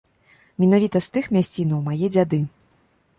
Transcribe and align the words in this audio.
Менавіта 0.61 1.01
з 1.07 1.11
тых 1.17 1.27
мясцінаў 1.37 1.83
мае 1.91 2.05
дзяды. 2.17 2.39